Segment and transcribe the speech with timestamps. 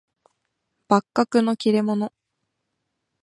[0.87, 2.11] 幕閣の利れ者